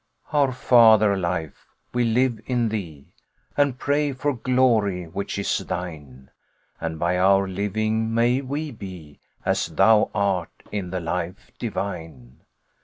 [0.33, 3.13] Our Father Life, we live in Thee
[3.55, 6.31] And pray for glory which is Thine,
[6.79, 12.39] And by our living may we be As Thou art in the Life divine.